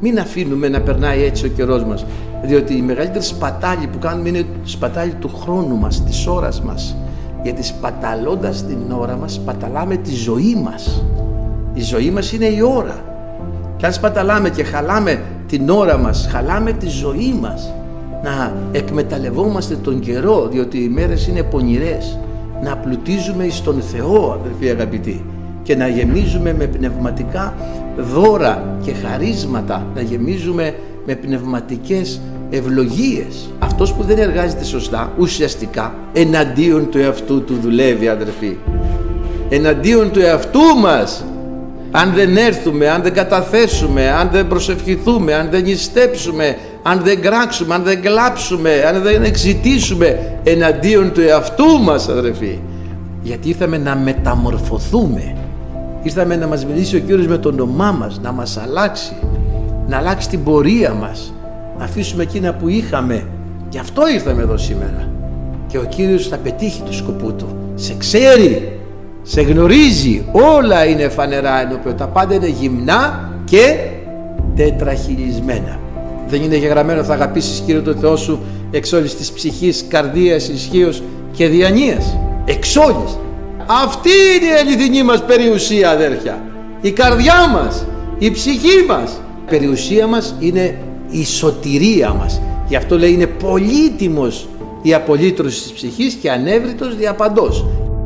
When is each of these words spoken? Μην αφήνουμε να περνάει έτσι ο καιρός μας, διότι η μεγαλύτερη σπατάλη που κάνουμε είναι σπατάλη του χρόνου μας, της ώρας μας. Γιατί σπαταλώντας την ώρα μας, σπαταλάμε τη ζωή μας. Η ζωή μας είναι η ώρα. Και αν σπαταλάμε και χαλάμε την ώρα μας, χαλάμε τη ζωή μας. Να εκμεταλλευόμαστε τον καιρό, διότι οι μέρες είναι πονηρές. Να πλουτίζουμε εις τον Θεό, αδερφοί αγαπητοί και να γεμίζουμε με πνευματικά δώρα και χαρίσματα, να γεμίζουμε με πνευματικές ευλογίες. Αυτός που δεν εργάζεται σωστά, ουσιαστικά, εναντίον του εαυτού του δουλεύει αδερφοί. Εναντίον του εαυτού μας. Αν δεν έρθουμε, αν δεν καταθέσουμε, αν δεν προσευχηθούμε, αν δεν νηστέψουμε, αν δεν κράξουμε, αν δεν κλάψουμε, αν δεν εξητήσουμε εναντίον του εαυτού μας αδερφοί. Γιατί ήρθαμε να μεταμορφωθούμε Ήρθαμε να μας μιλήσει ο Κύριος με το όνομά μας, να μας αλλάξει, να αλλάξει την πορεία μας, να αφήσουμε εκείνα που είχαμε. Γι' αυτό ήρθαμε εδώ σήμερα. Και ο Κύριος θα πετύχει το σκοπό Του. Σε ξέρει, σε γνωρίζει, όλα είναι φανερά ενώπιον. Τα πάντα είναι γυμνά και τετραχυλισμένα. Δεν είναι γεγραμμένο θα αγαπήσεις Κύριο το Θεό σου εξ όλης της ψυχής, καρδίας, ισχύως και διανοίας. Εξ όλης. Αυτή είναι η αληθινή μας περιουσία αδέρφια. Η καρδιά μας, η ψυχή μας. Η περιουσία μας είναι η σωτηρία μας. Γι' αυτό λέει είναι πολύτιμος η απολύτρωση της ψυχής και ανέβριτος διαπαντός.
Μην 0.00 0.18
αφήνουμε 0.18 0.68
να 0.68 0.80
περνάει 0.80 1.22
έτσι 1.22 1.46
ο 1.46 1.48
καιρός 1.48 1.84
μας, 1.84 2.06
διότι 2.42 2.74
η 2.76 2.82
μεγαλύτερη 2.82 3.24
σπατάλη 3.24 3.86
που 3.86 3.98
κάνουμε 3.98 4.28
είναι 4.28 4.44
σπατάλη 4.64 5.12
του 5.12 5.30
χρόνου 5.36 5.76
μας, 5.76 6.04
της 6.04 6.26
ώρας 6.26 6.62
μας. 6.62 6.96
Γιατί 7.42 7.62
σπαταλώντας 7.62 8.66
την 8.66 8.92
ώρα 8.98 9.16
μας, 9.16 9.32
σπαταλάμε 9.32 9.96
τη 9.96 10.14
ζωή 10.14 10.60
μας. 10.64 11.04
Η 11.74 11.80
ζωή 11.80 12.10
μας 12.10 12.32
είναι 12.32 12.44
η 12.46 12.60
ώρα. 12.60 13.04
Και 13.76 13.86
αν 13.86 13.92
σπαταλάμε 13.92 14.50
και 14.50 14.64
χαλάμε 14.64 15.22
την 15.46 15.70
ώρα 15.70 15.98
μας, 15.98 16.28
χαλάμε 16.30 16.72
τη 16.72 16.88
ζωή 16.88 17.38
μας. 17.40 17.74
Να 18.22 18.52
εκμεταλλευόμαστε 18.72 19.76
τον 19.76 20.00
καιρό, 20.00 20.48
διότι 20.50 20.78
οι 20.78 20.88
μέρες 20.88 21.26
είναι 21.26 21.42
πονηρές. 21.42 22.18
Να 22.62 22.76
πλουτίζουμε 22.76 23.44
εις 23.44 23.62
τον 23.62 23.80
Θεό, 23.80 24.38
αδερφοί 24.40 24.68
αγαπητοί 24.68 25.24
και 25.62 25.76
να 25.76 25.88
γεμίζουμε 25.88 26.54
με 26.54 26.64
πνευματικά 26.64 27.54
δώρα 28.00 28.76
και 28.84 28.92
χαρίσματα, 29.06 29.86
να 29.94 30.02
γεμίζουμε 30.02 30.74
με 31.06 31.14
πνευματικές 31.14 32.20
ευλογίες. 32.50 33.50
Αυτός 33.58 33.92
που 33.92 34.02
δεν 34.02 34.18
εργάζεται 34.18 34.64
σωστά, 34.64 35.12
ουσιαστικά, 35.18 35.94
εναντίον 36.12 36.90
του 36.90 36.98
εαυτού 36.98 37.44
του 37.44 37.58
δουλεύει 37.62 38.08
αδερφοί. 38.08 38.56
Εναντίον 39.48 40.10
του 40.10 40.20
εαυτού 40.20 40.78
μας. 40.80 41.24
Αν 41.90 42.12
δεν 42.14 42.36
έρθουμε, 42.36 42.88
αν 42.88 43.02
δεν 43.02 43.14
καταθέσουμε, 43.14 44.10
αν 44.10 44.28
δεν 44.32 44.46
προσευχηθούμε, 44.46 45.34
αν 45.34 45.48
δεν 45.50 45.62
νηστέψουμε, 45.62 46.56
αν 46.82 47.00
δεν 47.04 47.20
κράξουμε, 47.20 47.74
αν 47.74 47.82
δεν 47.82 48.02
κλάψουμε, 48.02 48.84
αν 48.88 49.02
δεν 49.02 49.22
εξητήσουμε 49.22 50.38
εναντίον 50.44 51.12
του 51.12 51.20
εαυτού 51.20 51.82
μας 51.82 52.08
αδερφοί. 52.08 52.58
Γιατί 53.22 53.48
ήρθαμε 53.48 53.78
να 53.78 53.96
μεταμορφωθούμε 53.96 55.34
Ήρθαμε 56.02 56.36
να 56.36 56.46
μας 56.46 56.66
μιλήσει 56.66 56.96
ο 56.96 56.98
Κύριος 56.98 57.26
με 57.26 57.38
το 57.38 57.48
όνομά 57.48 57.92
μας, 57.92 58.20
να 58.22 58.32
μας 58.32 58.56
αλλάξει, 58.56 59.12
να 59.86 59.96
αλλάξει 59.96 60.28
την 60.28 60.44
πορεία 60.44 60.92
μας, 60.92 61.32
να 61.78 61.84
αφήσουμε 61.84 62.22
εκείνα 62.22 62.54
που 62.54 62.68
είχαμε. 62.68 63.26
Γι' 63.68 63.78
αυτό 63.78 64.08
ήρθαμε 64.08 64.42
εδώ 64.42 64.56
σήμερα. 64.56 65.08
Και 65.66 65.78
ο 65.78 65.84
Κύριος 65.84 66.28
θα 66.28 66.36
πετύχει 66.36 66.82
το 66.82 66.92
σκοπό 66.92 67.32
Του. 67.32 67.46
Σε 67.74 67.94
ξέρει, 67.98 68.78
σε 69.22 69.40
γνωρίζει, 69.40 70.24
όλα 70.32 70.86
είναι 70.86 71.08
φανερά 71.08 71.60
ενώπιον. 71.60 71.96
Τα 71.96 72.06
πάντα 72.06 72.34
είναι 72.34 72.48
γυμνά 72.48 73.30
και 73.44 73.76
τετραχυλισμένα. 74.56 75.78
Δεν 76.28 76.42
είναι 76.42 76.56
γεγραμμένο 76.56 77.04
θα 77.04 77.12
αγαπήσεις 77.12 77.60
Κύριο 77.60 77.82
το 77.82 77.94
Θεό 77.94 78.16
σου 78.16 78.40
εξ 78.70 78.92
όλης 78.92 79.16
της 79.16 79.32
ψυχής, 79.32 79.84
καρδίας, 79.88 80.48
ισχύως 80.48 81.02
και 81.32 81.48
διανοίας. 81.48 82.16
Εξ 82.44 82.76
όλης. 82.76 83.18
Αυτή 83.72 84.10
είναι 84.10 84.46
η 84.46 84.56
αληθινή 84.58 85.02
μας 85.02 85.24
περιουσία 85.24 85.90
αδέρφια. 85.90 86.42
Η 86.80 86.90
καρδιά 86.90 87.48
μας, 87.48 87.86
η 88.18 88.30
ψυχή 88.30 88.84
μας. 88.88 89.20
Η 89.46 89.50
περιουσία 89.50 90.06
μας 90.06 90.34
είναι 90.38 90.78
η 91.10 91.24
σωτηρία 91.24 92.12
μας. 92.12 92.40
Γι' 92.68 92.76
αυτό 92.76 92.98
λέει 92.98 93.12
είναι 93.12 93.26
πολύτιμος 93.26 94.48
η 94.82 94.94
απολύτρωση 94.94 95.62
της 95.62 95.72
ψυχής 95.72 96.14
και 96.14 96.30
ανέβριτος 96.30 96.96
διαπαντός. 96.96 97.64